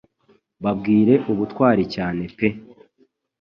Babwire 0.63 1.13
ubutwari 1.31 1.83
cyane 1.95 2.23
pe 2.37 2.47